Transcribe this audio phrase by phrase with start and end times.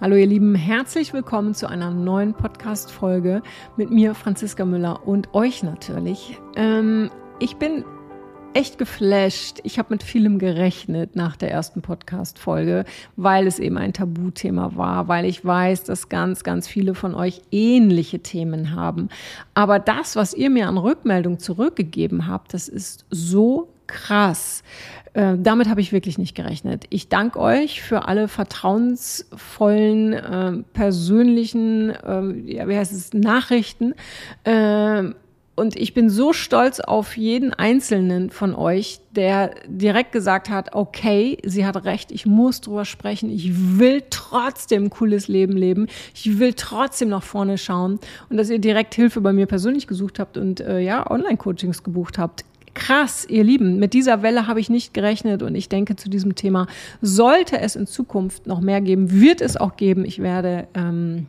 [0.00, 3.42] Hallo ihr Lieben, herzlich willkommen zu einer neuen Podcast-Folge
[3.76, 6.38] mit mir, Franziska Müller und euch natürlich.
[6.56, 7.84] Ähm, ich bin
[8.54, 9.58] echt geflasht.
[9.62, 12.86] Ich habe mit vielem gerechnet nach der ersten Podcast-Folge,
[13.16, 17.42] weil es eben ein Tabuthema war, weil ich weiß, dass ganz, ganz viele von euch
[17.50, 19.10] ähnliche Themen haben.
[19.52, 24.62] Aber das, was ihr mir an Rückmeldung zurückgegeben habt, das ist so krass.
[25.12, 26.84] Äh, damit habe ich wirklich nicht gerechnet.
[26.90, 33.94] Ich danke euch für alle vertrauensvollen, äh, persönlichen, äh, ja, wie heißt es, Nachrichten.
[34.44, 35.16] Ähm,
[35.56, 41.36] und ich bin so stolz auf jeden einzelnen von euch, der direkt gesagt hat, okay,
[41.44, 46.38] sie hat recht, ich muss drüber sprechen, ich will trotzdem ein cooles Leben leben, ich
[46.38, 47.98] will trotzdem nach vorne schauen
[48.30, 52.16] und dass ihr direkt Hilfe bei mir persönlich gesucht habt und äh, ja, Online-Coachings gebucht
[52.16, 56.08] habt krass, ihr Lieben, mit dieser Welle habe ich nicht gerechnet und ich denke zu
[56.08, 56.66] diesem Thema
[57.00, 60.04] sollte es in Zukunft noch mehr geben, wird es auch geben.
[60.04, 61.26] Ich werde ähm,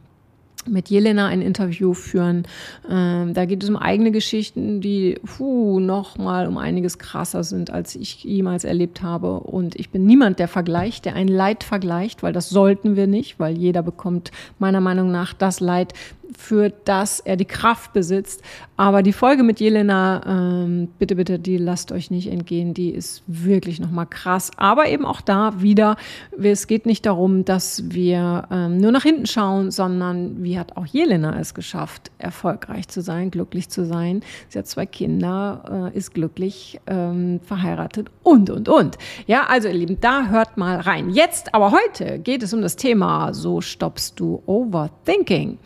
[0.68, 2.44] mit Jelena ein Interview führen.
[2.90, 7.72] Ähm, da geht es um eigene Geschichten, die puh, noch mal um einiges krasser sind,
[7.72, 9.40] als ich jemals erlebt habe.
[9.40, 13.40] Und ich bin niemand, der vergleicht, der ein Leid vergleicht, weil das sollten wir nicht,
[13.40, 15.94] weil jeder bekommt meiner Meinung nach das Leid,
[16.38, 18.42] für das er die Kraft besitzt.
[18.78, 22.74] Aber die Folge mit Jelena, ähm, bitte, bitte, die lasst euch nicht entgehen.
[22.74, 24.52] Die ist wirklich nochmal krass.
[24.58, 25.98] Aber eben auch da wieder,
[26.42, 30.86] es geht nicht darum, dass wir ähm, nur nach hinten schauen, sondern wie hat auch
[30.86, 34.22] Jelena es geschafft, erfolgreich zu sein, glücklich zu sein.
[34.50, 38.98] Sie hat zwei Kinder, äh, ist glücklich, ähm, verheiratet und, und, und.
[39.28, 41.12] Ja, also ihr Lieben, da hört mal rein.
[41.12, 45.60] Jetzt, aber heute geht es um das Thema, so stoppst du Overthinking.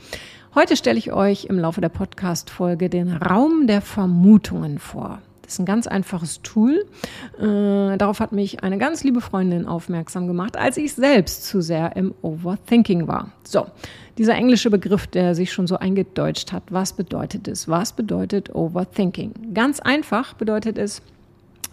[0.55, 5.21] Heute stelle ich euch im Laufe der Podcast-Folge den Raum der Vermutungen vor.
[5.41, 6.85] Das ist ein ganz einfaches Tool.
[7.37, 11.97] Äh, darauf hat mich eine ganz liebe Freundin aufmerksam gemacht, als ich selbst zu sehr
[11.97, 13.33] im Overthinking war.
[13.45, 13.67] So,
[14.17, 17.67] dieser englische Begriff, der sich schon so eingedeutscht hat, was bedeutet es?
[17.67, 19.53] Was bedeutet Overthinking?
[19.53, 21.01] Ganz einfach bedeutet es,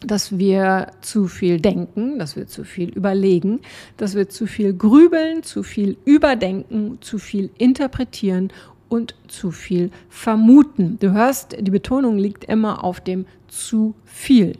[0.06, 3.60] dass wir zu viel denken, dass wir zu viel überlegen,
[3.96, 8.52] dass wir zu viel grübeln, zu viel überdenken, zu viel interpretieren
[8.92, 10.98] und zu viel vermuten.
[11.00, 14.52] Du hörst, die Betonung liegt immer auf dem zu viel.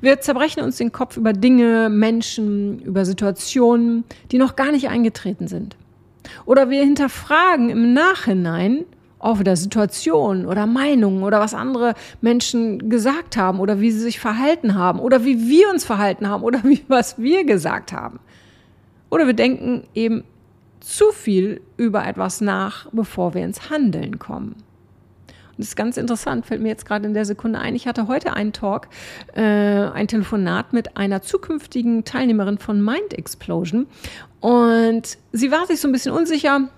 [0.00, 4.02] Wir zerbrechen uns den Kopf über Dinge, Menschen, über Situationen,
[4.32, 5.76] die noch gar nicht eingetreten sind.
[6.44, 8.84] Oder wir hinterfragen im Nachhinein
[9.20, 14.18] auch wieder Situationen oder Meinungen oder was andere Menschen gesagt haben oder wie sie sich
[14.18, 18.18] verhalten haben oder wie wir uns verhalten haben oder wie was wir gesagt haben.
[19.08, 20.24] Oder wir denken eben
[20.84, 24.56] zu viel über etwas nach, bevor wir ins Handeln kommen.
[25.52, 27.74] Und das ist ganz interessant, fällt mir jetzt gerade in der Sekunde ein.
[27.74, 28.88] Ich hatte heute einen Talk,
[29.34, 33.86] äh, ein Telefonat mit einer zukünftigen Teilnehmerin von Mind Explosion.
[34.40, 36.68] Und sie war sich so ein bisschen unsicher,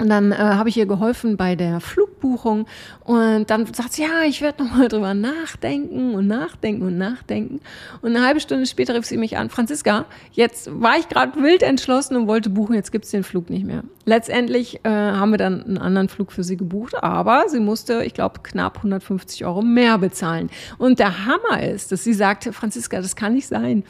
[0.00, 2.66] und dann äh, habe ich ihr geholfen bei der Flugbuchung
[3.04, 7.60] und dann sagt sie, ja, ich werde nochmal drüber nachdenken und nachdenken und nachdenken.
[8.02, 11.62] Und eine halbe Stunde später rief sie mich an, Franziska, jetzt war ich gerade wild
[11.62, 13.82] entschlossen und wollte buchen, jetzt gibt's den Flug nicht mehr.
[14.06, 18.14] Letztendlich äh, haben wir dann einen anderen Flug für sie gebucht, aber sie musste, ich
[18.14, 20.50] glaube, knapp 150 Euro mehr bezahlen.
[20.78, 23.84] Und der Hammer ist, dass sie sagte, Franziska, das kann nicht sein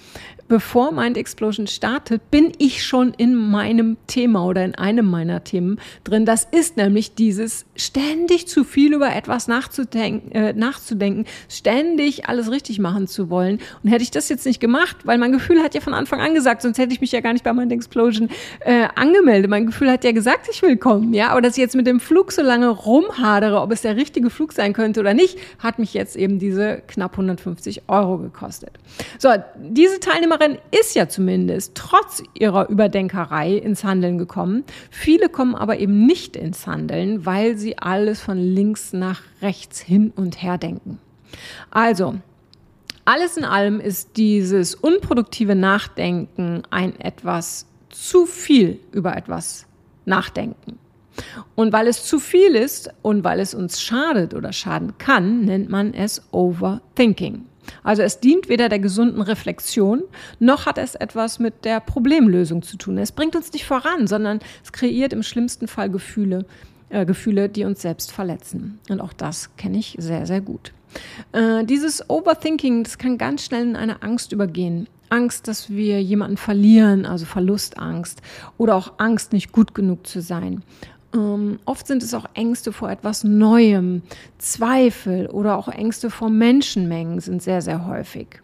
[0.51, 5.79] bevor Mind Explosion startet, bin ich schon in meinem Thema oder in einem meiner Themen
[6.03, 6.27] drin.
[6.27, 12.81] Das ist nämlich dieses ständig zu viel über etwas nachzudenken, äh, nachzudenken, ständig alles richtig
[12.81, 13.61] machen zu wollen.
[13.85, 16.35] Und hätte ich das jetzt nicht gemacht, weil mein Gefühl hat ja von Anfang an
[16.35, 18.29] gesagt, sonst hätte ich mich ja gar nicht bei Mind Explosion
[18.59, 19.49] äh, angemeldet.
[19.49, 21.29] Mein Gefühl hat ja gesagt, ich will kommen, ja.
[21.29, 24.53] Aber dass ich jetzt mit dem Flug so lange rumhadere, ob es der richtige Flug
[24.53, 28.73] sein könnte oder nicht, hat mich jetzt eben diese knapp 150 Euro gekostet.
[29.21, 34.65] So, diese Teilnehmer Unternehmerin ist ja zumindest trotz ihrer Überdenkerei ins Handeln gekommen.
[34.91, 40.13] Viele kommen aber eben nicht ins Handeln, weil sie alles von links nach rechts hin
[40.17, 40.99] und her denken.
[41.71, 42.15] Also,
[43.05, 49.67] alles in allem ist dieses unproduktive Nachdenken ein etwas zu viel über etwas
[50.07, 50.79] nachdenken.
[51.55, 55.69] Und weil es zu viel ist und weil es uns schadet oder schaden kann, nennt
[55.69, 57.50] man es Overthinking.
[57.83, 60.03] Also es dient weder der gesunden Reflexion,
[60.39, 62.99] noch hat es etwas mit der Problemlösung zu tun.
[62.99, 66.45] Es bringt uns nicht voran, sondern es kreiert im schlimmsten Fall Gefühle,
[66.89, 68.79] äh, Gefühle, die uns selbst verletzen.
[68.89, 70.73] Und auch das kenne ich sehr, sehr gut.
[71.33, 74.89] Äh, dieses Overthinking, das kann ganz schnell in eine Angst übergehen.
[75.09, 78.23] Angst, dass wir jemanden verlieren, also Verlustangst
[78.59, 80.63] oder auch Angst, nicht gut genug zu sein.
[81.15, 84.03] Ähm, oft sind es auch Ängste vor etwas Neuem,
[84.39, 88.41] Zweifel oder auch Ängste vor Menschenmengen sind sehr, sehr häufig.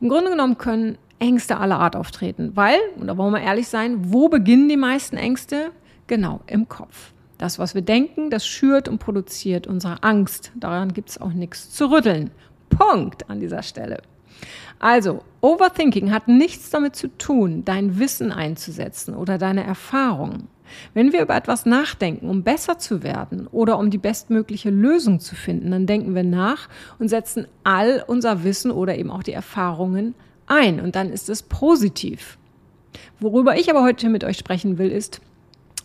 [0.00, 2.52] Im Grunde genommen können Ängste aller Art auftreten.
[2.54, 5.70] Weil, und da wollen wir ehrlich sein, wo beginnen die meisten Ängste?
[6.06, 7.12] Genau, im Kopf.
[7.38, 10.52] Das, was wir denken, das schürt und produziert unsere Angst.
[10.54, 12.30] Daran gibt es auch nichts zu rütteln.
[12.68, 14.02] Punkt an dieser Stelle.
[14.78, 20.48] Also, Overthinking hat nichts damit zu tun, dein Wissen einzusetzen oder deine Erfahrungen.
[20.94, 25.34] Wenn wir über etwas nachdenken, um besser zu werden oder um die bestmögliche Lösung zu
[25.34, 26.68] finden, dann denken wir nach
[26.98, 30.14] und setzen all unser Wissen oder eben auch die Erfahrungen
[30.46, 32.38] ein und dann ist es positiv.
[33.20, 35.20] Worüber ich aber heute mit euch sprechen will, ist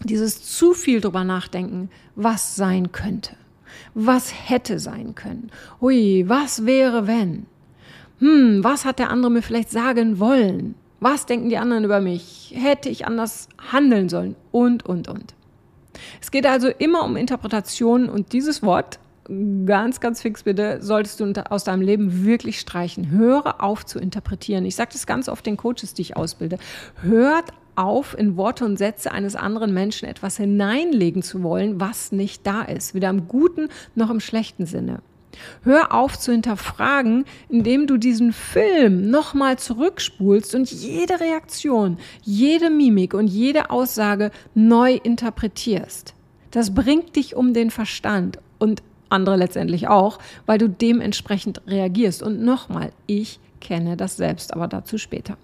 [0.03, 3.35] dieses zu viel drüber nachdenken, was sein könnte.
[3.93, 5.51] Was hätte sein können?
[5.81, 7.45] Hui, was wäre wenn?
[8.19, 10.75] Hm, was hat der andere mir vielleicht sagen wollen?
[10.99, 12.53] Was denken die anderen über mich?
[12.55, 14.35] Hätte ich anders handeln sollen?
[14.51, 15.33] Und, und, und.
[16.21, 18.99] Es geht also immer um Interpretationen und dieses Wort,
[19.65, 23.11] ganz, ganz fix bitte, solltest du aus deinem Leben wirklich streichen.
[23.11, 24.65] Höre auf zu interpretieren.
[24.65, 26.57] Ich sage das ganz oft den Coaches, die ich ausbilde.
[27.01, 32.45] Hört auf, in Worte und Sätze eines anderen Menschen etwas hineinlegen zu wollen, was nicht
[32.45, 32.93] da ist.
[32.93, 35.01] Weder im guten noch im schlechten Sinne.
[35.63, 43.13] Hör auf zu hinterfragen, indem du diesen Film nochmal zurückspulst und jede Reaktion, jede Mimik
[43.13, 46.13] und jede Aussage neu interpretierst.
[46.51, 52.23] Das bringt dich um den Verstand und andere letztendlich auch, weil du dementsprechend reagierst.
[52.23, 55.37] Und nochmal, ich kenne das selbst, aber dazu später.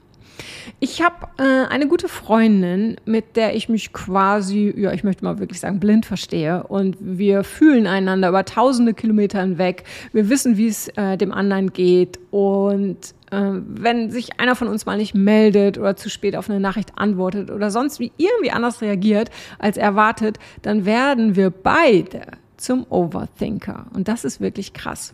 [0.80, 5.40] Ich habe äh, eine gute Freundin, mit der ich mich quasi, ja, ich möchte mal
[5.40, 6.64] wirklich sagen, blind verstehe.
[6.64, 9.84] Und wir fühlen einander über tausende Kilometer hinweg.
[10.12, 12.20] Wir wissen, wie es äh, dem anderen geht.
[12.32, 12.98] Und
[13.32, 16.94] äh, wenn sich einer von uns mal nicht meldet oder zu spät auf eine Nachricht
[16.96, 19.30] antwortet oder sonst wie irgendwie anders reagiert
[19.60, 22.22] als erwartet, dann werden wir beide
[22.58, 23.88] zum Overthinker.
[23.94, 25.14] Und das ist wirklich krass.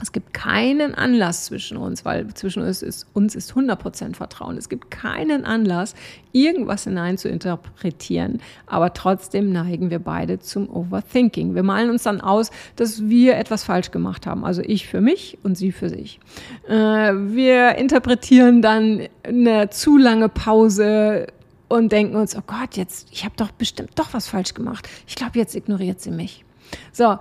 [0.00, 4.56] Es gibt keinen Anlass zwischen uns, weil zwischen uns ist, uns ist 100% Vertrauen.
[4.56, 5.94] Es gibt keinen Anlass,
[6.32, 11.54] irgendwas hinein zu interpretieren, aber trotzdem neigen wir beide zum Overthinking.
[11.54, 14.44] Wir malen uns dann aus, dass wir etwas falsch gemacht haben.
[14.44, 16.20] Also ich für mich und sie für sich.
[16.68, 21.26] Äh, wir interpretieren dann eine zu lange Pause
[21.68, 24.88] und denken uns, oh Gott, jetzt, ich habe doch bestimmt doch was falsch gemacht.
[25.06, 26.44] Ich glaube, jetzt ignoriert sie mich.
[26.92, 27.18] So,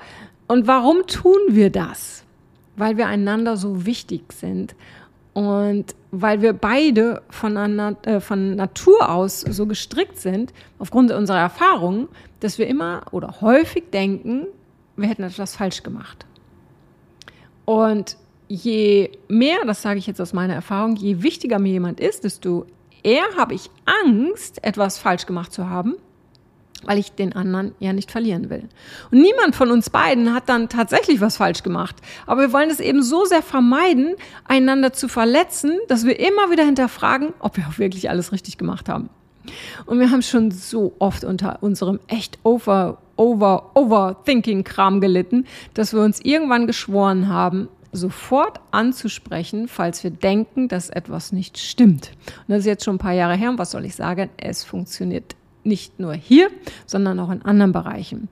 [0.47, 2.23] und warum tun wir das?
[2.77, 4.75] Weil wir einander so wichtig sind
[5.33, 12.07] und weil wir beide voneinander, äh, von Natur aus so gestrickt sind, aufgrund unserer Erfahrungen,
[12.39, 14.47] dass wir immer oder häufig denken,
[14.95, 16.25] wir hätten etwas falsch gemacht.
[17.65, 22.23] Und je mehr, das sage ich jetzt aus meiner Erfahrung, je wichtiger mir jemand ist,
[22.23, 22.65] desto
[23.03, 23.69] eher habe ich
[24.03, 25.95] Angst, etwas falsch gemacht zu haben
[26.87, 28.63] weil ich den anderen ja nicht verlieren will.
[29.11, 31.97] Und niemand von uns beiden hat dann tatsächlich was falsch gemacht.
[32.25, 36.63] Aber wir wollen es eben so sehr vermeiden, einander zu verletzen, dass wir immer wieder
[36.63, 39.09] hinterfragen, ob wir auch wirklich alles richtig gemacht haben.
[39.85, 45.93] Und wir haben schon so oft unter unserem echt over, over, overthinking Kram gelitten, dass
[45.93, 52.11] wir uns irgendwann geschworen haben, sofort anzusprechen, falls wir denken, dass etwas nicht stimmt.
[52.47, 54.29] Und das ist jetzt schon ein paar Jahre her und was soll ich sagen?
[54.37, 55.36] Es funktioniert
[55.67, 56.49] nicht nur hier,
[56.85, 58.29] sondern auch in anderen Bereichen.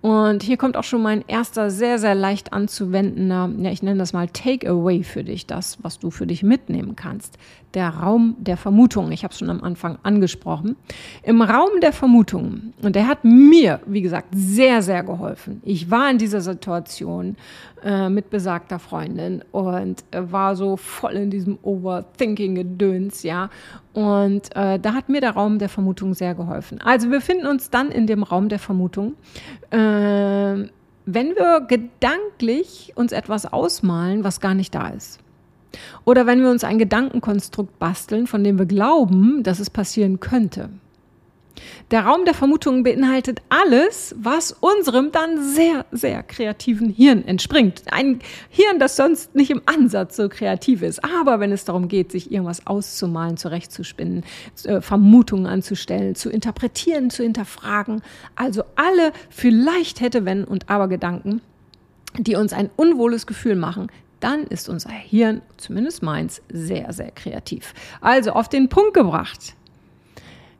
[0.00, 4.12] Und hier kommt auch schon mein erster sehr, sehr leicht anzuwendender, ja, ich nenne das
[4.12, 7.38] mal Takeaway für dich, das, was du für dich mitnehmen kannst.
[7.74, 9.12] Der Raum der Vermutungen.
[9.12, 10.76] Ich habe es schon am Anfang angesprochen.
[11.22, 15.60] Im Raum der Vermutungen, und der hat mir, wie gesagt, sehr, sehr geholfen.
[15.64, 17.36] Ich war in dieser Situation
[17.84, 23.50] äh, mit besagter Freundin und äh, war so voll in diesem Overthinking-Gedöns, ja.
[23.92, 26.80] Und äh, da hat mir der Raum der Vermutung sehr geholfen.
[26.82, 29.14] Also wir finden uns dann in dem Raum der Vermutung.
[29.70, 29.76] Äh,
[31.08, 35.20] wenn wir gedanklich uns etwas ausmalen, was gar nicht da ist.
[36.04, 40.70] Oder wenn wir uns ein Gedankenkonstrukt basteln, von dem wir glauben, dass es passieren könnte.
[41.90, 47.82] Der Raum der Vermutungen beinhaltet alles, was unserem dann sehr, sehr kreativen Hirn entspringt.
[47.90, 51.04] Ein Hirn, das sonst nicht im Ansatz so kreativ ist.
[51.04, 54.24] Aber wenn es darum geht, sich irgendwas auszumalen, zurechtzuspinnen,
[54.64, 58.02] äh, Vermutungen anzustellen, zu interpretieren, zu hinterfragen,
[58.34, 61.40] also alle vielleicht hätte, wenn und aber Gedanken,
[62.18, 63.88] die uns ein unwohles Gefühl machen,
[64.26, 67.74] dann ist unser Hirn, zumindest meins, sehr, sehr kreativ.
[68.00, 69.54] Also auf den Punkt gebracht.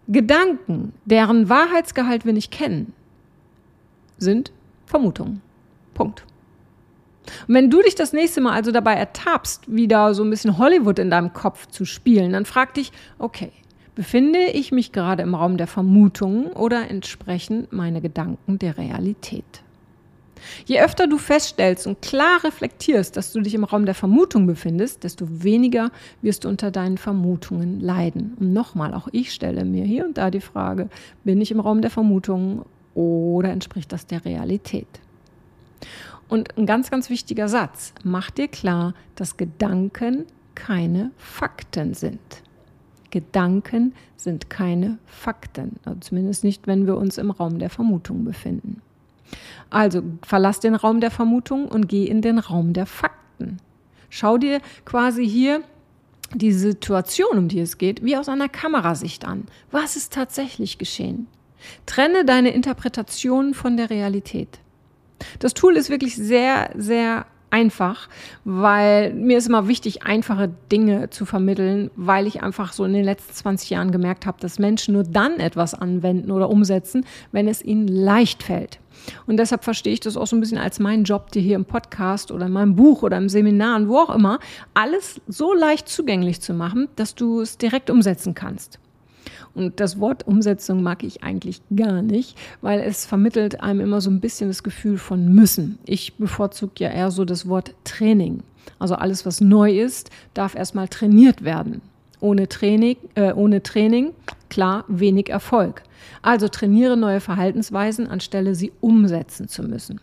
[0.06, 2.92] Gedanken, deren Wahrheitsgehalt wir nicht kennen,
[4.18, 4.52] sind
[4.86, 5.42] Vermutungen.
[5.94, 6.24] Punkt.
[7.48, 11.00] Und wenn du dich das nächste Mal also dabei ertappst, wieder so ein bisschen Hollywood
[11.00, 13.50] in deinem Kopf zu spielen, dann frag dich, okay,
[13.96, 19.64] befinde ich mich gerade im Raum der Vermutungen oder entsprechen meine Gedanken der Realität?
[20.64, 25.04] Je öfter du feststellst und klar reflektierst, dass du dich im Raum der Vermutung befindest,
[25.04, 25.90] desto weniger
[26.22, 28.36] wirst du unter deinen Vermutungen leiden.
[28.38, 30.88] Und nochmal, auch ich stelle mir hier und da die Frage,
[31.24, 32.62] bin ich im Raum der Vermutungen
[32.94, 34.88] oder entspricht das der Realität?
[36.28, 40.24] Und ein ganz, ganz wichtiger Satz, mach dir klar, dass Gedanken
[40.54, 42.20] keine Fakten sind.
[43.10, 48.82] Gedanken sind keine Fakten, also zumindest nicht, wenn wir uns im Raum der Vermutung befinden.
[49.70, 53.58] Also verlass den Raum der Vermutung und geh in den Raum der Fakten.
[54.08, 55.62] Schau dir quasi hier
[56.34, 59.44] die Situation, um die es geht, wie aus einer Kamerasicht an.
[59.70, 61.26] Was ist tatsächlich geschehen?
[61.86, 64.60] Trenne deine Interpretation von der Realität.
[65.38, 68.08] Das Tool ist wirklich sehr, sehr einfach,
[68.44, 73.04] weil mir ist immer wichtig, einfache Dinge zu vermitteln, weil ich einfach so in den
[73.04, 77.62] letzten 20 Jahren gemerkt habe, dass Menschen nur dann etwas anwenden oder umsetzen, wenn es
[77.62, 78.78] ihnen leicht fällt.
[79.26, 81.64] Und deshalb verstehe ich das auch so ein bisschen als meinen Job, dir hier im
[81.64, 84.38] Podcast oder in meinem Buch oder im Seminar und wo auch immer,
[84.74, 88.78] alles so leicht zugänglich zu machen, dass du es direkt umsetzen kannst.
[89.54, 94.10] Und das Wort Umsetzung mag ich eigentlich gar nicht, weil es vermittelt einem immer so
[94.10, 95.78] ein bisschen das Gefühl von müssen.
[95.86, 98.42] Ich bevorzuge ja eher so das Wort Training.
[98.78, 101.80] Also alles, was neu ist, darf erstmal trainiert werden.
[102.20, 104.12] Ohne Training, äh, ohne Training,
[104.48, 105.82] klar, wenig Erfolg.
[106.22, 110.00] Also trainiere neue Verhaltensweisen, anstelle sie umsetzen zu müssen.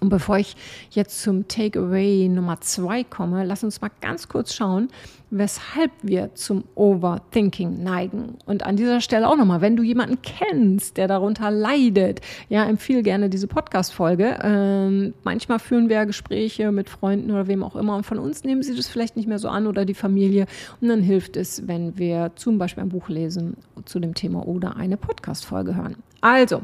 [0.00, 0.56] Und bevor ich
[0.90, 4.88] jetzt zum Takeaway Nummer zwei komme, lass uns mal ganz kurz schauen,
[5.32, 8.36] weshalb wir zum Overthinking neigen.
[8.44, 12.20] Und an dieser Stelle auch nochmal, wenn du jemanden kennst, der darunter leidet,
[12.50, 14.38] ja, empfehle gerne diese Podcast-Folge.
[14.42, 18.62] Ähm, manchmal führen wir Gespräche mit Freunden oder wem auch immer und von uns nehmen
[18.62, 20.46] sie das vielleicht nicht mehr so an oder die Familie.
[20.80, 24.76] Und dann hilft es, wenn wir zum Beispiel ein Buch lesen zu dem Thema oder
[24.76, 25.96] eine Podcast-Folge hören.
[26.20, 26.62] Also,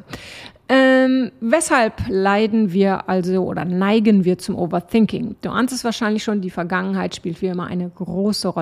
[0.68, 5.36] ähm, weshalb leiden wir also oder neigen wir zum Overthinking?
[5.40, 8.57] Du ahnst es wahrscheinlich schon, die Vergangenheit spielt wie immer eine große Rolle.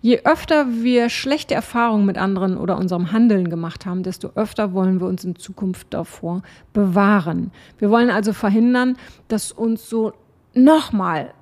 [0.00, 5.00] Je öfter wir schlechte Erfahrungen mit anderen oder unserem Handeln gemacht haben, desto öfter wollen
[5.00, 7.50] wir uns in Zukunft davor bewahren.
[7.78, 8.96] Wir wollen also verhindern,
[9.28, 10.12] dass uns so
[10.54, 11.32] nochmal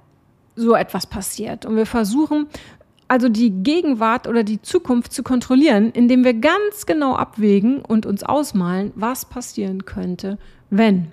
[0.55, 1.67] so etwas passiert.
[1.67, 2.47] Und wir versuchen
[3.09, 8.23] also die Gegenwart oder die Zukunft zu kontrollieren, indem wir ganz genau abwägen und uns
[8.23, 10.39] ausmalen, was passieren könnte,
[10.71, 11.12] wenn.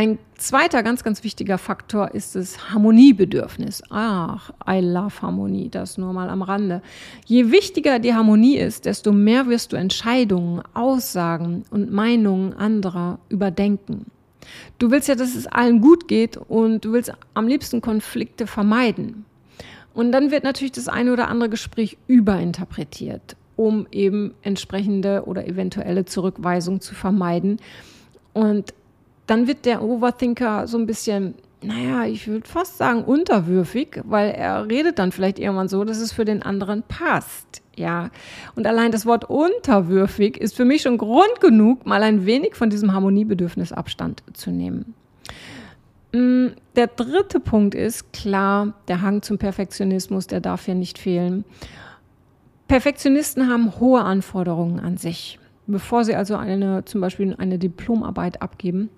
[0.00, 3.82] Ein zweiter ganz, ganz wichtiger Faktor ist das Harmoniebedürfnis.
[3.90, 6.80] Ach, I love Harmonie, das nur mal am Rande.
[7.26, 14.06] Je wichtiger die Harmonie ist, desto mehr wirst du Entscheidungen, Aussagen und Meinungen anderer überdenken.
[14.78, 19.26] Du willst ja, dass es allen gut geht und du willst am liebsten Konflikte vermeiden.
[19.92, 26.06] Und dann wird natürlich das eine oder andere Gespräch überinterpretiert, um eben entsprechende oder eventuelle
[26.06, 27.58] Zurückweisung zu vermeiden.
[28.32, 28.72] Und
[29.30, 34.68] dann wird der Overthinker so ein bisschen, naja, ich würde fast sagen unterwürfig, weil er
[34.68, 37.62] redet dann vielleicht irgendwann so, dass es für den anderen passt.
[37.76, 38.10] Ja,
[38.56, 42.70] und allein das Wort unterwürfig ist für mich schon Grund genug, mal ein wenig von
[42.70, 44.94] diesem Harmoniebedürfnis Abstand zu nehmen.
[46.12, 51.44] Mm, der dritte Punkt ist klar, der Hang zum Perfektionismus, der darf hier nicht fehlen.
[52.66, 55.38] Perfektionisten haben hohe Anforderungen an sich.
[55.68, 58.90] Bevor sie also eine, zum Beispiel eine Diplomarbeit abgeben,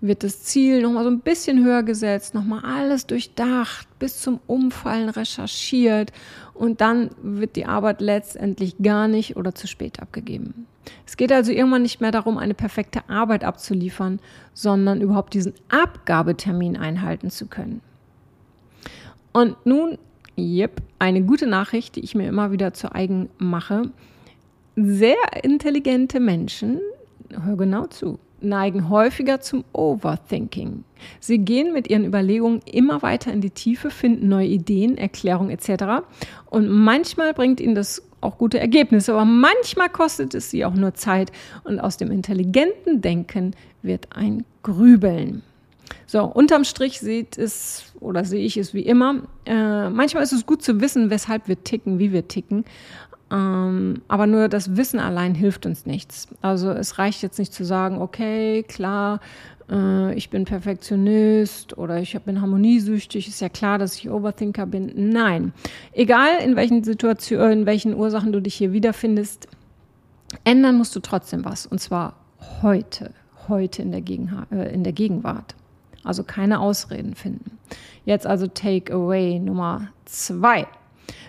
[0.00, 5.08] wird das Ziel nochmal so ein bisschen höher gesetzt, nochmal alles durchdacht, bis zum Umfallen
[5.08, 6.12] recherchiert
[6.54, 10.66] und dann wird die Arbeit letztendlich gar nicht oder zu spät abgegeben.
[11.06, 14.20] Es geht also irgendwann nicht mehr darum, eine perfekte Arbeit abzuliefern,
[14.54, 17.80] sondern überhaupt diesen Abgabetermin einhalten zu können.
[19.32, 19.98] Und nun,
[20.36, 23.90] yep, eine gute Nachricht, die ich mir immer wieder zu eigen mache.
[24.76, 26.80] Sehr intelligente Menschen,
[27.30, 30.84] hör genau zu, neigen häufiger zum Overthinking.
[31.20, 36.04] Sie gehen mit ihren Überlegungen immer weiter in die Tiefe, finden neue Ideen, Erklärungen etc.
[36.46, 40.94] Und manchmal bringt ihnen das auch gute Ergebnisse, aber manchmal kostet es sie auch nur
[40.94, 41.30] Zeit
[41.64, 45.42] und aus dem intelligenten Denken wird ein Grübeln.
[46.06, 49.22] So, unterm Strich sieht es oder sehe ich es wie immer.
[49.46, 52.64] Äh, manchmal ist es gut zu wissen, weshalb wir ticken, wie wir ticken.
[53.30, 56.28] Ähm, aber nur das Wissen allein hilft uns nichts.
[56.40, 59.20] Also es reicht jetzt nicht zu sagen, okay, klar,
[59.70, 64.92] äh, ich bin Perfektionist oder ich bin harmoniesüchtig, ist ja klar, dass ich Overthinker bin.
[65.10, 65.52] Nein,
[65.92, 69.48] egal in welchen Situationen, in welchen Ursachen du dich hier wiederfindest,
[70.44, 71.66] ändern musst du trotzdem was.
[71.66, 72.14] Und zwar
[72.62, 73.12] heute,
[73.48, 75.54] heute in der, Gegenha äh, in der Gegenwart.
[76.04, 77.58] Also keine Ausreden finden.
[78.04, 80.66] Jetzt also Takeaway Nummer zwei.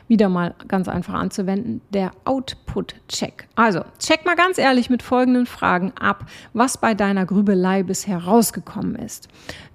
[0.07, 3.47] Wieder mal ganz einfach anzuwenden, der Output-Check.
[3.55, 8.95] Also, check mal ganz ehrlich mit folgenden Fragen ab, was bei deiner Grübelei bisher rausgekommen
[8.95, 9.27] ist.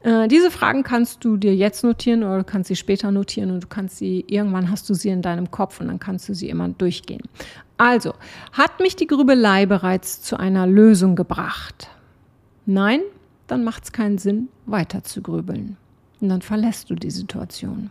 [0.03, 3.65] Äh, diese Fragen kannst du dir jetzt notieren oder du kannst sie später notieren und
[3.65, 6.49] du kannst sie, irgendwann hast du sie in deinem Kopf und dann kannst du sie
[6.49, 7.23] immer durchgehen.
[7.77, 8.15] Also,
[8.53, 11.89] hat mich die Grübelei bereits zu einer Lösung gebracht?
[12.67, 13.01] Nein?
[13.47, 15.77] Dann macht es keinen Sinn, weiter zu grübeln.
[16.21, 17.91] Und dann verlässt du die Situation.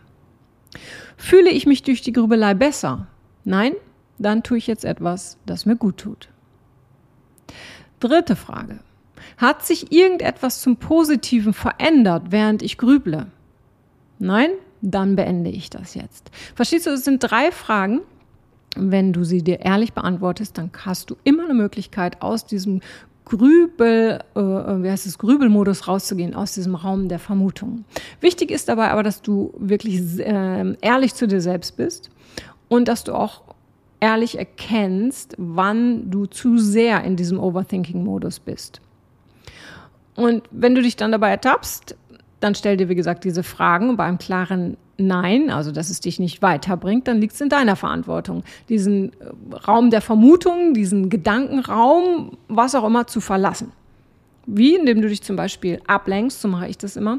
[1.16, 3.06] Fühle ich mich durch die Grübelei besser?
[3.44, 3.72] Nein?
[4.18, 6.28] Dann tue ich jetzt etwas, das mir gut tut.
[8.00, 8.80] Dritte Frage.
[9.36, 13.26] Hat sich irgendetwas zum Positiven verändert, während ich grüble?
[14.18, 14.50] Nein?
[14.82, 16.30] Dann beende ich das jetzt.
[16.54, 18.00] Verstehst du, es sind drei Fragen.
[18.76, 22.80] Wenn du sie dir ehrlich beantwortest, dann hast du immer eine Möglichkeit, aus diesem
[23.24, 27.84] Grübel, äh, wie heißt es, Grübelmodus rauszugehen aus diesem Raum der Vermutung.
[28.20, 32.10] Wichtig ist dabei aber, dass du wirklich äh, ehrlich zu dir selbst bist
[32.68, 33.42] und dass du auch
[34.00, 38.80] ehrlich erkennst, wann du zu sehr in diesem Overthinking-Modus bist.
[40.16, 41.96] Und wenn du dich dann dabei ertappst,
[42.40, 46.20] dann stell dir, wie gesagt, diese Fragen bei einem klaren Nein, also dass es dich
[46.20, 52.36] nicht weiterbringt, dann liegt es in deiner Verantwortung, diesen äh, Raum der Vermutung, diesen Gedankenraum,
[52.48, 53.72] was auch immer, zu verlassen.
[54.46, 54.76] Wie?
[54.76, 57.18] Indem du dich zum Beispiel ablenkst, so mache ich das immer.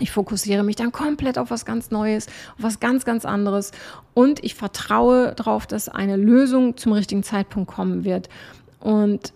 [0.00, 2.26] Ich fokussiere mich dann komplett auf was ganz Neues,
[2.56, 3.72] auf was ganz, ganz anderes
[4.14, 8.28] und ich vertraue darauf, dass eine Lösung zum richtigen Zeitpunkt kommen wird.
[8.80, 9.32] Und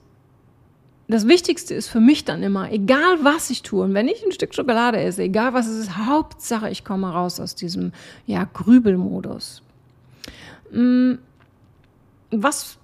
[1.12, 4.32] das Wichtigste ist für mich dann immer, egal was ich tue, und wenn ich ein
[4.32, 7.92] Stück Schokolade esse, egal was es ist, Hauptsache ich komme raus aus diesem
[8.26, 9.62] ja, Grübelmodus.
[10.72, 11.14] Mm,
[12.30, 12.78] was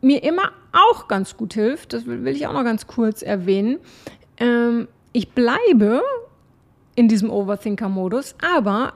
[0.00, 3.78] mir immer auch ganz gut hilft, das will ich auch noch ganz kurz erwähnen,
[4.38, 6.02] ähm, ich bleibe
[6.94, 8.94] in diesem Overthinker-Modus, aber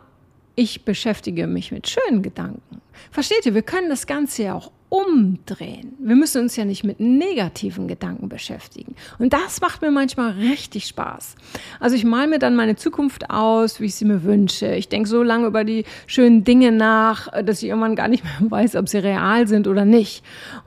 [0.55, 2.81] ich beschäftige mich mit schönen Gedanken.
[3.11, 5.97] Versteht ihr, wir können das Ganze ja auch umdrehen.
[5.99, 8.95] Wir müssen uns ja nicht mit negativen Gedanken beschäftigen.
[9.19, 11.35] Und das macht mir manchmal richtig Spaß.
[11.81, 14.73] Also ich male mir dann meine Zukunft aus, wie ich sie mir wünsche.
[14.77, 18.35] Ich denke so lange über die schönen Dinge nach, dass ich irgendwann gar nicht mehr
[18.51, 20.23] weiß, ob sie real sind oder nicht.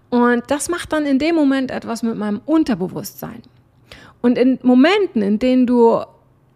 [0.10, 3.42] Und das macht dann in dem Moment etwas mit meinem Unterbewusstsein.
[4.22, 6.02] Und in Momenten, in denen du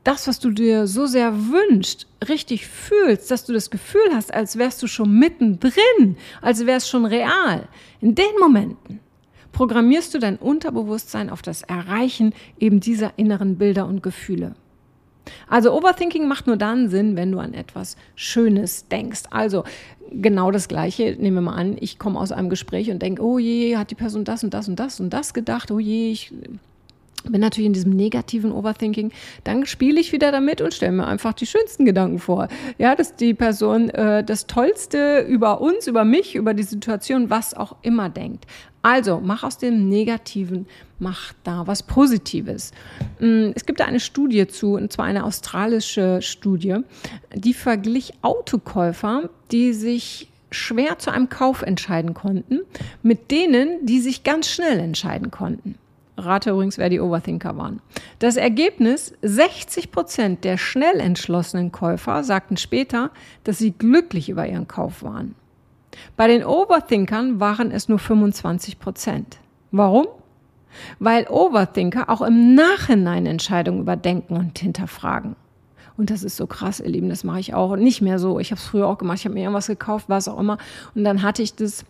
[0.03, 4.57] das, was du dir so sehr wünschst, richtig fühlst, dass du das Gefühl hast, als
[4.57, 7.67] wärst du schon mittendrin, als wärst schon real.
[7.99, 8.99] In den Momenten
[9.51, 14.55] programmierst du dein Unterbewusstsein auf das Erreichen eben dieser inneren Bilder und Gefühle.
[15.47, 19.23] Also Overthinking macht nur dann Sinn, wenn du an etwas Schönes denkst.
[19.29, 19.63] Also
[20.11, 23.37] genau das Gleiche, nehmen wir mal an, ich komme aus einem Gespräch und denke, oh
[23.37, 26.33] je, hat die Person das und das und das und das gedacht, oh je, ich
[27.23, 29.11] bin natürlich in diesem negativen Overthinking,
[29.43, 32.47] dann spiele ich wieder damit und stelle mir einfach die schönsten Gedanken vor.
[32.77, 37.53] Ja, dass die Person äh, das Tollste über uns, über mich, über die Situation, was
[37.53, 38.45] auch immer denkt.
[38.83, 40.65] Also mach aus dem Negativen,
[40.97, 42.71] mach da was Positives.
[43.19, 46.77] Mm, es gibt da eine Studie zu, und zwar eine australische Studie,
[47.35, 52.61] die verglich Autokäufer, die sich schwer zu einem Kauf entscheiden konnten,
[53.03, 55.75] mit denen, die sich ganz schnell entscheiden konnten.
[56.25, 57.81] Rate übrigens, wer die Overthinker waren.
[58.19, 63.11] Das Ergebnis, 60 Prozent der schnell entschlossenen Käufer sagten später,
[63.43, 65.35] dass sie glücklich über ihren Kauf waren.
[66.15, 69.39] Bei den Overthinkern waren es nur 25 Prozent.
[69.71, 70.07] Warum?
[70.99, 75.35] Weil Overthinker auch im Nachhinein Entscheidungen überdenken und hinterfragen.
[75.97, 78.39] Und das ist so krass, ihr Lieben, das mache ich auch nicht mehr so.
[78.39, 80.57] Ich habe es früher auch gemacht, ich habe mir irgendwas gekauft, was auch immer.
[80.95, 81.85] Und dann hatte ich das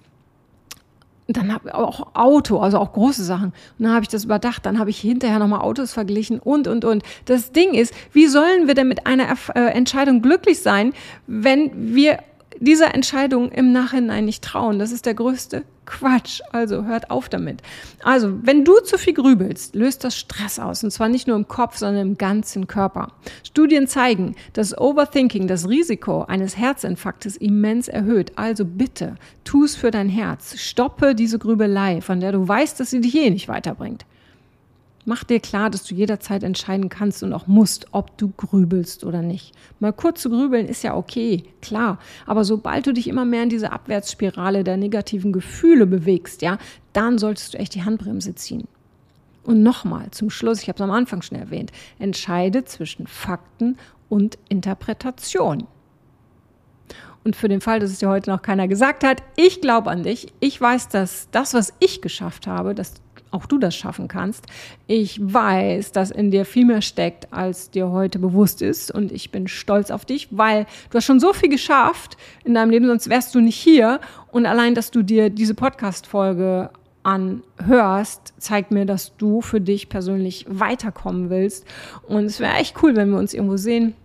[1.38, 3.54] dann habe ich auch Auto, also auch große Sachen.
[3.78, 6.86] Und dann habe ich das überdacht, dann habe ich hinterher nochmal Autos verglichen und, und,
[6.86, 7.04] und.
[7.26, 10.94] Das Ding ist, wie sollen wir denn mit einer äh, Entscheidung glücklich sein,
[11.28, 12.20] wenn wir
[12.62, 14.80] dieser Entscheidung im Nachhinein nicht trauen.
[14.80, 16.42] Das ist der größte Quatsch.
[16.52, 17.62] Also hört auf damit.
[18.04, 20.84] Also, wenn du zu viel grübelst, löst das Stress aus.
[20.84, 23.10] Und zwar nicht nur im Kopf, sondern im ganzen Körper.
[23.44, 28.38] Studien zeigen, dass Overthinking das Risiko eines Herzinfarktes immens erhöht.
[28.38, 30.60] Also bitte, tu es für dein Herz.
[30.60, 34.06] Stoppe diese Grübelei, von der du weißt, dass sie dich eh nicht weiterbringt.
[35.04, 39.24] Mach dir klar, dass du jederzeit entscheiden kannst und auch musst, ob du grübelst oder
[39.24, 39.54] nicht.
[39.80, 41.98] Mal kurz zu grübeln ist ja okay, klar.
[42.28, 46.60] Aber sobald du dich immer mehr in diese Abwärtsspirale der negativen Gefühle bewegst, ja,
[46.94, 48.68] dann solltest du echt die Handbremse ziehen.
[49.44, 54.38] Und nochmal zum Schluss, ich habe es am Anfang schon erwähnt, entscheide zwischen Fakten und
[54.50, 55.66] Interpretation.
[57.24, 60.04] Und für den Fall, dass es dir heute noch keiner gesagt hat, ich glaube an
[60.04, 60.34] dich.
[60.40, 62.96] Ich weiß, dass das, was ich geschafft habe, dass
[63.32, 64.46] auch du das schaffen kannst.
[64.88, 68.92] Ich weiß, dass in dir viel mehr steckt, als dir heute bewusst ist.
[68.92, 72.70] Und ich bin stolz auf dich, weil du hast schon so viel geschafft in deinem
[72.70, 74.00] Leben, sonst wärst du nicht hier.
[74.32, 76.70] Und allein, dass du dir diese Podcast-Folge
[77.04, 81.66] anhörst, zeigt mir, dass du für dich persönlich weiterkommen willst.
[82.08, 83.96] Und es wäre echt cool, wenn wir uns irgendwo sehen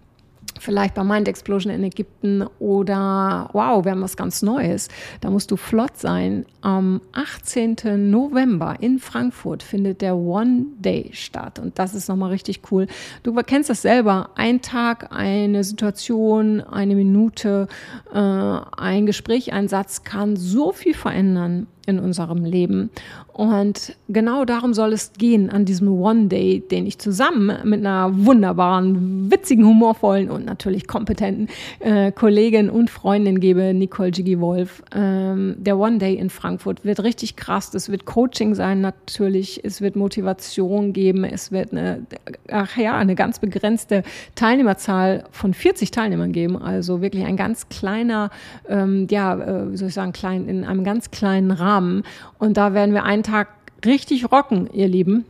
[0.61, 4.89] vielleicht bei Mind Explosion in Ägypten oder wow, wir haben was ganz Neues.
[5.21, 6.47] Da musst du flott sein.
[6.61, 8.11] Am 18.
[8.11, 12.87] November in Frankfurt findet der One Day statt und das ist nochmal richtig cool.
[13.23, 14.31] Du kennst das selber.
[14.35, 17.69] Ein Tag, eine Situation, eine Minute,
[18.13, 22.91] äh, ein Gespräch, ein Satz kann so viel verändern in unserem Leben.
[23.33, 28.11] Und genau darum soll es gehen an diesem One Day, den ich zusammen mit einer
[28.13, 31.49] wunderbaren, witzigen, humorvollen und natürlich kompetenten
[31.81, 34.83] äh, Kollegin und Freundin gebe, Nicole Jiggy Wolf.
[34.95, 37.73] Ähm, der One Day in Frankfurt wird richtig krass.
[37.75, 39.65] Es wird Coaching sein natürlich.
[39.65, 41.25] Es wird Motivation geben.
[41.25, 42.07] Es wird eine,
[42.51, 44.03] ach ja, eine ganz begrenzte
[44.35, 46.57] Teilnehmerzahl von 40 Teilnehmern geben.
[46.57, 48.31] Also wirklich ein ganz kleiner,
[48.69, 52.03] ähm, ja, äh, wie soll ich sagen, klein, in einem ganz kleinen Rahmen Rahmen.
[52.39, 53.49] Und da werden wir einen Tag
[53.85, 55.25] richtig rocken, ihr Lieben.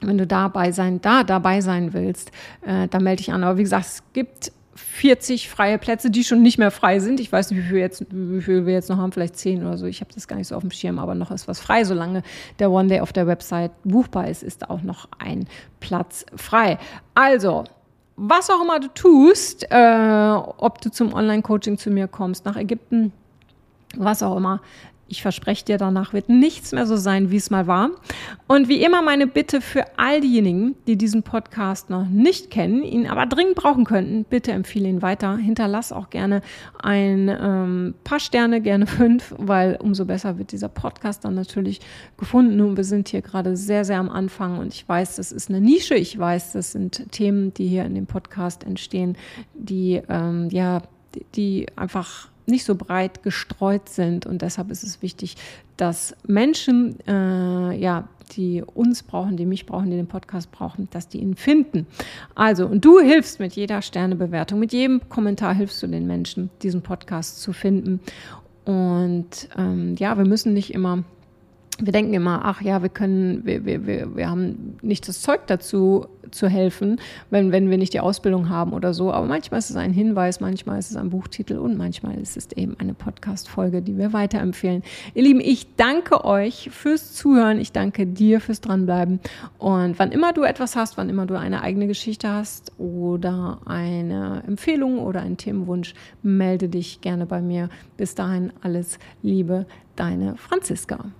[0.00, 3.44] Wenn du dabei sein, da dabei sein willst, äh, dann melde dich an.
[3.44, 7.20] Aber wie gesagt, es gibt 40 freie Plätze, die schon nicht mehr frei sind.
[7.20, 9.76] Ich weiß nicht, wie viel, jetzt, wie viel wir jetzt noch haben, vielleicht 10 oder
[9.76, 9.86] so.
[9.86, 11.84] Ich habe das gar nicht so auf dem Schirm, aber noch ist was frei.
[11.84, 12.22] Solange
[12.58, 15.46] der One Day auf der Website buchbar ist, ist auch noch ein
[15.80, 16.78] Platz frei.
[17.14, 17.64] Also,
[18.16, 23.12] was auch immer du tust, äh, ob du zum Online-Coaching zu mir kommst, nach Ägypten,
[23.96, 24.60] was auch immer,
[25.12, 27.90] ich verspreche dir, danach wird nichts mehr so sein, wie es mal war.
[28.48, 33.06] Und wie immer meine Bitte für all diejenigen, die diesen Podcast noch nicht kennen, ihn
[33.06, 35.36] aber dringend brauchen könnten, bitte empfehle ihn weiter.
[35.36, 36.40] Hinterlass auch gerne
[36.82, 41.80] ein ähm, paar Sterne, gerne fünf, weil umso besser wird dieser Podcast dann natürlich
[42.16, 42.58] gefunden.
[42.62, 45.60] Und wir sind hier gerade sehr, sehr am Anfang und ich weiß, das ist eine
[45.60, 45.94] Nische.
[45.94, 49.18] Ich weiß, das sind Themen, die hier in dem Podcast entstehen,
[49.52, 50.80] die ähm, ja,
[51.14, 54.26] die, die einfach nicht so breit gestreut sind.
[54.26, 55.36] Und deshalb ist es wichtig,
[55.76, 61.08] dass Menschen, äh, ja, die uns brauchen, die mich brauchen, die den Podcast brauchen, dass
[61.08, 61.86] die ihn finden.
[62.34, 66.82] Also, und du hilfst mit jeder Sternebewertung, mit jedem Kommentar hilfst du den Menschen, diesen
[66.82, 68.00] Podcast zu finden.
[68.64, 71.04] Und ähm, ja, wir müssen nicht immer
[71.78, 75.46] wir denken immer, ach ja, wir können, wir, wir, wir, wir haben nicht das Zeug
[75.46, 79.12] dazu zu helfen, wenn, wenn wir nicht die Ausbildung haben oder so.
[79.12, 82.50] Aber manchmal ist es ein Hinweis, manchmal ist es ein Buchtitel und manchmal ist es
[82.52, 84.82] eben eine Podcast-Folge, die wir weiterempfehlen.
[85.14, 87.60] Ihr Lieben, ich danke euch fürs Zuhören.
[87.60, 89.20] Ich danke dir fürs Dranbleiben.
[89.58, 94.42] Und wann immer du etwas hast, wann immer du eine eigene Geschichte hast oder eine
[94.46, 97.68] Empfehlung oder einen Themenwunsch, melde dich gerne bei mir.
[97.96, 99.66] Bis dahin alles Liebe,
[99.96, 101.12] deine Franziska.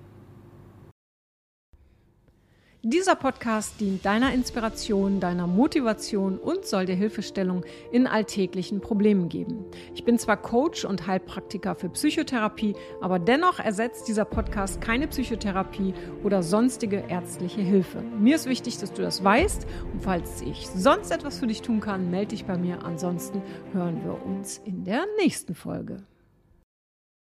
[2.85, 9.67] Dieser Podcast dient deiner Inspiration, deiner Motivation und soll dir Hilfestellung in alltäglichen Problemen geben.
[9.95, 15.95] Ich bin zwar Coach und Heilpraktiker für Psychotherapie, aber dennoch ersetzt dieser Podcast keine Psychotherapie
[16.25, 18.03] oder sonstige ärztliche Hilfe.
[18.19, 21.79] Mir ist wichtig, dass du das weißt und falls ich sonst etwas für dich tun
[21.79, 22.85] kann, melde dich bei mir.
[22.85, 23.43] Ansonsten
[23.73, 26.03] hören wir uns in der nächsten Folge.